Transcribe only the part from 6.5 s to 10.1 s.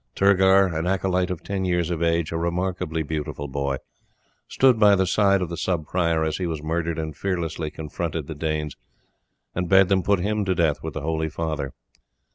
murdered and fearlessly confronted the Danes, and bade them